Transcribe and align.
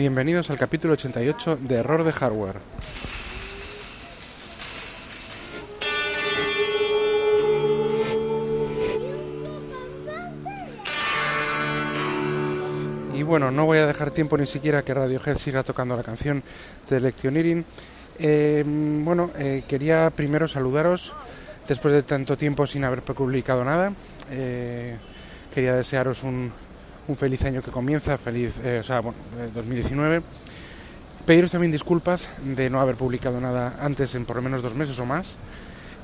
Bienvenidos 0.00 0.48
al 0.48 0.56
capítulo 0.56 0.94
88 0.94 1.58
de 1.60 1.74
Error 1.74 2.04
de 2.04 2.12
Hardware. 2.12 2.56
Y 13.14 13.22
bueno, 13.24 13.50
no 13.50 13.66
voy 13.66 13.76
a 13.76 13.86
dejar 13.86 14.10
tiempo 14.10 14.38
ni 14.38 14.46
siquiera 14.46 14.82
que 14.82 14.94
Radiohead 14.94 15.36
siga 15.36 15.62
tocando 15.64 15.94
la 15.98 16.02
canción 16.02 16.42
de 16.88 16.96
Electioneering. 16.96 17.66
Eh, 18.18 18.64
bueno, 19.04 19.30
eh, 19.36 19.64
quería 19.68 20.08
primero 20.08 20.48
saludaros 20.48 21.12
después 21.68 21.92
de 21.92 22.02
tanto 22.04 22.38
tiempo 22.38 22.66
sin 22.66 22.84
haber 22.84 23.02
publicado 23.02 23.62
nada. 23.66 23.92
Eh, 24.30 24.96
quería 25.52 25.74
desearos 25.74 26.22
un, 26.22 26.50
un 27.10 27.16
feliz 27.16 27.44
año 27.44 27.60
que 27.60 27.70
comienza, 27.70 28.16
feliz, 28.16 28.60
eh, 28.64 28.78
o 28.80 28.84
sea, 28.84 29.00
bueno, 29.00 29.18
2019. 29.54 30.22
Pediros 31.26 31.50
también 31.50 31.72
disculpas 31.72 32.30
de 32.42 32.70
no 32.70 32.80
haber 32.80 32.96
publicado 32.96 33.40
nada 33.40 33.76
antes 33.80 34.14
en 34.14 34.24
por 34.24 34.36
lo 34.36 34.42
menos 34.42 34.62
dos 34.62 34.74
meses 34.74 34.98
o 34.98 35.06
más. 35.06 35.34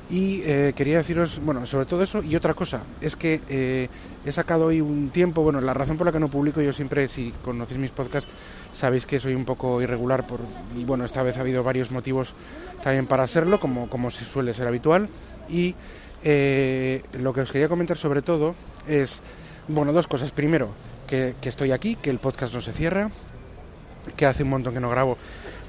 Y 0.09 0.41
eh, 0.45 0.73
quería 0.75 0.97
deciros, 0.97 1.41
bueno, 1.43 1.65
sobre 1.65 1.85
todo 1.85 2.01
eso 2.01 2.23
y 2.23 2.35
otra 2.35 2.53
cosa, 2.53 2.81
es 3.01 3.17
que 3.17 3.41
eh, 3.49 3.89
he 4.25 4.31
sacado 4.31 4.67
hoy 4.67 4.79
un 4.79 5.09
tiempo, 5.09 5.41
bueno, 5.41 5.59
la 5.59 5.73
razón 5.73 5.97
por 5.97 6.05
la 6.05 6.13
que 6.13 6.19
no 6.19 6.29
publico, 6.29 6.61
yo 6.61 6.71
siempre, 6.71 7.09
si 7.09 7.33
conocéis 7.43 7.79
mis 7.79 7.91
podcasts, 7.91 8.31
sabéis 8.71 9.05
que 9.05 9.19
soy 9.19 9.35
un 9.35 9.43
poco 9.43 9.81
irregular 9.81 10.25
por, 10.25 10.39
y 10.77 10.85
bueno, 10.85 11.03
esta 11.03 11.23
vez 11.23 11.37
ha 11.37 11.41
habido 11.41 11.61
varios 11.61 11.91
motivos 11.91 12.33
también 12.81 13.05
para 13.05 13.27
serlo, 13.27 13.59
como, 13.59 13.89
como 13.89 14.09
suele 14.11 14.53
ser 14.53 14.67
habitual. 14.67 15.09
Y 15.49 15.75
eh, 16.23 17.03
lo 17.19 17.33
que 17.33 17.41
os 17.41 17.51
quería 17.51 17.67
comentar 17.67 17.97
sobre 17.97 18.21
todo 18.21 18.55
es, 18.87 19.19
bueno, 19.67 19.91
dos 19.93 20.07
cosas. 20.07 20.31
Primero, 20.31 20.69
que, 21.07 21.35
estoy 21.41 21.71
aquí, 21.71 21.95
que 21.95 22.09
el 22.09 22.19
podcast 22.19 22.53
no 22.53 22.61
se 22.61 22.73
cierra, 22.73 23.09
que 24.15 24.25
hace 24.25 24.43
un 24.43 24.49
montón 24.49 24.73
que 24.73 24.79
no 24.79 24.89
grabo, 24.89 25.17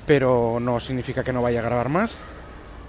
pero 0.07 0.59
no 0.61 0.81
significa 0.81 1.25
que 1.25 1.33
no 1.33 1.43
vaya 1.43 1.61
a 1.61 1.63
grabar 1.63 1.89
más. 1.89 2.19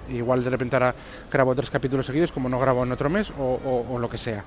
Igual 0.10 0.44
de 0.44 0.50
repente 0.50 0.76
ahora 0.76 0.96
grabo 1.32 1.56
tres 1.56 1.70
capítulos 1.70 2.08
seguidos 2.08 2.32
como 2.32 2.50
no 2.50 2.60
grabo 2.60 2.84
en 2.84 2.92
otro 2.92 3.10
mes 3.10 3.32
o, 3.38 3.60
o, 3.64 3.94
o 3.94 4.00
lo 4.00 4.10
que 4.10 4.18
sea. 4.18 4.44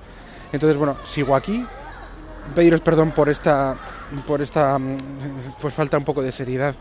Entonces, 0.51 0.77
bueno, 0.77 0.97
sigo 1.05 1.35
aquí. 1.35 1.65
Pediros 2.53 2.81
perdón 2.81 3.11
por 3.11 3.29
esta, 3.29 3.75
por 4.27 4.41
esta, 4.41 4.77
mm, 4.77 4.97
pues 5.61 5.73
falta 5.73 5.97
un 5.97 6.03
poco 6.03 6.21
de 6.21 6.31
seriedad, 6.31 6.75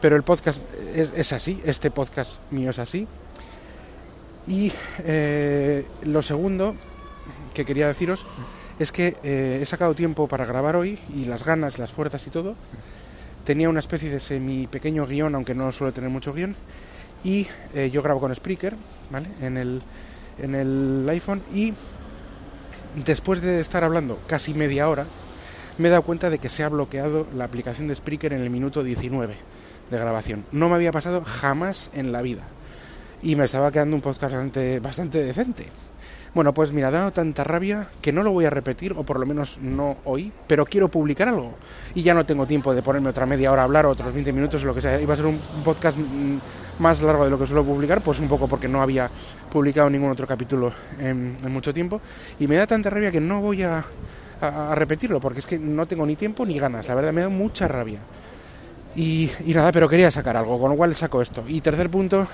pero 0.00 0.16
el 0.16 0.24
podcast 0.24 0.60
es, 0.94 1.12
es 1.14 1.32
así, 1.32 1.62
este 1.64 1.90
podcast 1.90 2.32
mío 2.50 2.70
es 2.70 2.78
así. 2.80 3.06
Y 4.46 4.72
eh, 5.04 5.86
lo 6.02 6.20
segundo 6.20 6.74
que 7.54 7.64
quería 7.64 7.86
deciros 7.86 8.26
es 8.78 8.92
que 8.92 9.16
eh, 9.22 9.58
he 9.62 9.64
sacado 9.66 9.94
tiempo 9.94 10.26
para 10.26 10.44
grabar 10.44 10.76
hoy 10.76 10.98
y 11.14 11.26
las 11.26 11.44
ganas, 11.44 11.78
las 11.78 11.92
fuerzas 11.92 12.26
y 12.26 12.30
todo. 12.30 12.54
Tenía 13.44 13.68
una 13.68 13.80
especie 13.80 14.10
de 14.10 14.20
semi 14.20 14.66
pequeño 14.66 15.06
guion, 15.06 15.34
aunque 15.34 15.54
no 15.54 15.70
suelo 15.70 15.92
tener 15.92 16.10
mucho 16.10 16.32
guion. 16.32 16.56
Y 17.22 17.46
eh, 17.74 17.90
yo 17.90 18.02
grabo 18.02 18.20
con 18.20 18.34
Spreaker, 18.34 18.74
¿vale? 19.10 19.28
En 19.40 19.56
el, 19.56 19.82
en 20.42 20.54
el 20.54 21.08
iPhone. 21.08 21.42
Y 21.52 21.72
después 23.04 23.40
de 23.40 23.60
estar 23.60 23.84
hablando 23.84 24.18
casi 24.26 24.54
media 24.54 24.88
hora, 24.88 25.06
me 25.78 25.88
he 25.88 25.90
dado 25.90 26.02
cuenta 26.02 26.30
de 26.30 26.38
que 26.38 26.48
se 26.48 26.62
ha 26.62 26.68
bloqueado 26.68 27.26
la 27.34 27.44
aplicación 27.44 27.88
de 27.88 27.96
Spreaker 27.96 28.32
en 28.32 28.42
el 28.42 28.50
minuto 28.50 28.82
19 28.82 29.34
de 29.90 29.98
grabación. 29.98 30.44
No 30.52 30.68
me 30.68 30.76
había 30.76 30.92
pasado 30.92 31.22
jamás 31.24 31.90
en 31.94 32.12
la 32.12 32.22
vida. 32.22 32.42
Y 33.22 33.36
me 33.36 33.44
estaba 33.44 33.72
quedando 33.72 33.96
un 33.96 34.02
podcast 34.02 34.32
bastante, 34.32 34.80
bastante 34.80 35.22
decente. 35.24 35.66
Bueno, 36.34 36.52
pues 36.52 36.72
mira, 36.72 36.88
ha 36.88 36.90
dado 36.90 37.12
tanta 37.12 37.44
rabia 37.44 37.86
que 38.02 38.10
no 38.10 38.24
lo 38.24 38.32
voy 38.32 38.44
a 38.44 38.50
repetir, 38.50 38.92
o 38.92 39.04
por 39.04 39.20
lo 39.20 39.26
menos 39.26 39.58
no 39.62 39.98
hoy, 40.04 40.32
pero 40.48 40.66
quiero 40.66 40.88
publicar 40.88 41.28
algo. 41.28 41.54
Y 41.94 42.02
ya 42.02 42.12
no 42.12 42.26
tengo 42.26 42.44
tiempo 42.44 42.74
de 42.74 42.82
ponerme 42.82 43.10
otra 43.10 43.24
media 43.24 43.52
hora 43.52 43.62
a 43.62 43.64
hablar, 43.66 43.86
otros 43.86 44.12
20 44.12 44.32
minutos 44.32 44.64
lo 44.64 44.74
que 44.74 44.80
sea. 44.80 45.00
Iba 45.00 45.14
a 45.14 45.16
ser 45.16 45.26
un 45.26 45.38
podcast 45.64 45.96
mm, 45.96 46.38
más 46.80 47.00
largo 47.02 47.22
de 47.22 47.30
lo 47.30 47.38
que 47.38 47.46
suelo 47.46 47.62
publicar, 47.62 48.00
pues 48.00 48.18
un 48.18 48.26
poco 48.26 48.48
porque 48.48 48.66
no 48.66 48.82
había 48.82 49.08
publicado 49.52 49.88
ningún 49.88 50.10
otro 50.10 50.26
capítulo 50.26 50.72
en, 50.98 51.36
en 51.40 51.52
mucho 51.52 51.72
tiempo. 51.72 52.00
Y 52.40 52.48
me 52.48 52.56
da 52.56 52.66
tanta 52.66 52.90
rabia 52.90 53.12
que 53.12 53.20
no 53.20 53.40
voy 53.40 53.62
a, 53.62 53.84
a, 54.40 54.72
a, 54.72 54.74
repetirlo, 54.74 55.20
porque 55.20 55.38
es 55.38 55.46
que 55.46 55.56
no 55.60 55.86
tengo 55.86 56.04
ni 56.04 56.16
tiempo 56.16 56.44
ni 56.44 56.58
ganas. 56.58 56.88
La 56.88 56.96
verdad, 56.96 57.12
me 57.12 57.20
da 57.20 57.28
mucha 57.28 57.68
rabia. 57.68 58.00
Y, 58.96 59.30
y 59.44 59.54
nada, 59.54 59.72
pero 59.72 59.88
quería 59.88 60.10
sacar 60.10 60.36
algo, 60.36 60.58
con 60.58 60.70
lo 60.70 60.76
cual 60.76 60.94
saco 60.94 61.20
esto. 61.20 61.44
Y 61.48 61.60
tercer 61.60 61.90
punto, 61.90 62.28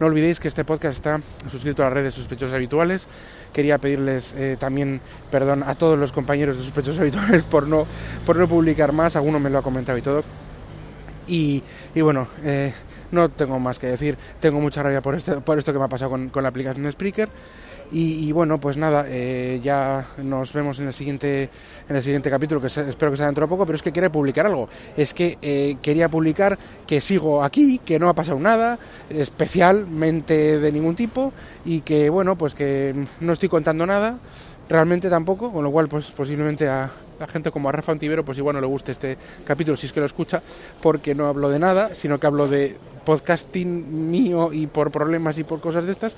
no 0.00 0.06
olvidéis 0.06 0.40
que 0.40 0.48
este 0.48 0.64
podcast 0.64 0.96
está 0.96 1.20
suscrito 1.50 1.82
a 1.82 1.86
las 1.86 1.92
redes 1.92 2.14
sospechosos 2.14 2.54
habituales. 2.54 3.06
Quería 3.52 3.78
pedirles 3.78 4.32
eh, 4.34 4.56
también 4.58 5.00
perdón 5.30 5.62
a 5.64 5.74
todos 5.74 5.98
los 5.98 6.12
compañeros 6.12 6.56
de 6.56 6.62
sospechosos 6.62 7.00
habituales 7.00 7.44
por 7.44 7.66
no, 7.66 7.86
por 8.24 8.36
no 8.36 8.48
publicar 8.48 8.92
más. 8.92 9.16
Alguno 9.16 9.40
me 9.40 9.50
lo 9.50 9.58
ha 9.58 9.62
comentado 9.62 9.98
y 9.98 10.02
todo. 10.02 10.22
Y, 11.26 11.62
y 11.94 12.00
bueno, 12.00 12.28
eh, 12.42 12.72
no 13.10 13.28
tengo 13.28 13.58
más 13.58 13.78
que 13.78 13.88
decir. 13.88 14.16
Tengo 14.40 14.60
mucha 14.60 14.82
rabia 14.82 15.02
por, 15.02 15.14
este, 15.14 15.40
por 15.40 15.58
esto 15.58 15.72
que 15.72 15.78
me 15.78 15.84
ha 15.84 15.88
pasado 15.88 16.10
con, 16.10 16.30
con 16.30 16.42
la 16.42 16.48
aplicación 16.48 16.84
de 16.84 16.92
Spreaker. 16.92 17.28
Y, 17.90 18.30
bueno, 18.32 18.60
pues 18.60 18.76
nada, 18.76 19.06
eh, 19.08 19.60
ya 19.62 20.06
nos 20.18 20.52
vemos 20.52 20.78
en 20.78 20.88
el 20.88 20.92
siguiente 20.92 21.48
en 21.88 21.96
el 21.96 22.02
siguiente 22.02 22.28
capítulo, 22.28 22.60
que 22.60 22.68
se, 22.68 22.86
espero 22.86 23.10
que 23.10 23.16
sea 23.16 23.26
dentro 23.26 23.46
de 23.46 23.48
poco, 23.48 23.64
pero 23.64 23.76
es 23.76 23.82
que 23.82 23.92
quería 23.92 24.10
publicar 24.10 24.44
algo. 24.44 24.68
Es 24.96 25.14
que 25.14 25.38
eh, 25.40 25.78
quería 25.80 26.08
publicar 26.08 26.58
que 26.86 27.00
sigo 27.00 27.42
aquí, 27.42 27.80
que 27.82 27.98
no 27.98 28.10
ha 28.10 28.14
pasado 28.14 28.38
nada, 28.38 28.78
especialmente 29.08 30.58
de 30.58 30.72
ningún 30.72 30.96
tipo, 30.96 31.32
y 31.64 31.80
que 31.80 32.10
bueno, 32.10 32.36
pues 32.36 32.54
que 32.54 32.94
no 33.20 33.32
estoy 33.32 33.48
contando 33.48 33.86
nada, 33.86 34.18
realmente 34.68 35.08
tampoco, 35.08 35.50
con 35.50 35.64
lo 35.64 35.70
cual 35.70 35.88
pues 35.88 36.10
posiblemente 36.10 36.68
a, 36.68 36.90
a 37.20 37.26
gente 37.26 37.50
como 37.50 37.68
a 37.68 37.72
Rafa 37.72 37.92
Antivero 37.92 38.24
pues 38.24 38.38
igual 38.38 38.54
no 38.54 38.60
le 38.60 38.66
guste 38.66 38.92
este 38.92 39.16
capítulo 39.44 39.76
si 39.76 39.86
es 39.86 39.92
que 39.92 40.00
lo 40.00 40.06
escucha, 40.06 40.42
porque 40.82 41.14
no 41.14 41.26
hablo 41.26 41.48
de 41.48 41.58
nada, 41.58 41.94
sino 41.94 42.20
que 42.20 42.26
hablo 42.26 42.46
de 42.46 42.76
podcasting 43.04 44.10
mío 44.10 44.52
y 44.52 44.66
por 44.66 44.90
problemas 44.90 45.38
y 45.38 45.44
por 45.44 45.60
cosas 45.60 45.86
de 45.86 45.92
estas. 45.92 46.14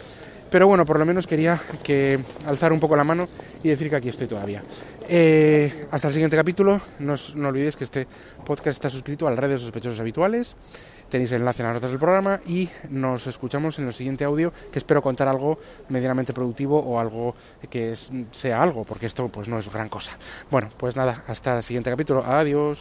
Pero 0.51 0.67
bueno, 0.67 0.85
por 0.85 0.99
lo 0.99 1.07
menos 1.07 1.27
quería 1.27 1.61
que 1.83 2.19
alzar 2.45 2.73
un 2.73 2.81
poco 2.81 2.97
la 2.97 3.05
mano 3.05 3.29
y 3.63 3.69
decir 3.69 3.89
que 3.89 3.97
aquí 3.97 4.09
estoy 4.09 4.27
todavía. 4.27 4.63
Eh, 5.09 5.87
hasta 5.91 6.09
el 6.09 6.15
siguiente 6.15 6.37
capítulo. 6.37 6.81
No, 6.99 7.15
no 7.37 7.49
olvidéis 7.49 7.77
que 7.77 7.85
este 7.85 8.07
podcast 8.45 8.77
está 8.77 8.91
suscrito 8.91 9.27
a 9.27 9.31
las 9.31 9.39
redes 9.39 9.61
sospechosos 9.61 10.01
habituales. 10.01 10.57
Tenéis 11.09 11.33
el 11.33 11.41
enlace 11.41 11.63
en 11.63 11.67
las 11.67 11.75
notas 11.75 11.91
del 11.91 11.99
programa 11.99 12.41
y 12.47 12.69
nos 12.89 13.27
escuchamos 13.27 13.79
en 13.81 13.87
el 13.87 13.93
siguiente 13.93 14.25
audio 14.25 14.53
que 14.71 14.79
espero 14.79 15.03
contar 15.03 15.27
algo 15.27 15.59
medianamente 15.89 16.33
productivo 16.33 16.79
o 16.79 17.01
algo 17.01 17.35
que 17.69 17.97
sea 18.31 18.63
algo, 18.63 18.85
porque 18.85 19.07
esto 19.07 19.29
pues 19.29 19.49
no 19.49 19.59
es 19.59 19.73
gran 19.73 19.89
cosa. 19.89 20.13
Bueno, 20.53 20.69
pues 20.77 20.95
nada, 20.95 21.25
hasta 21.27 21.57
el 21.57 21.63
siguiente 21.65 21.91
capítulo. 21.91 22.25
Adiós. 22.25 22.79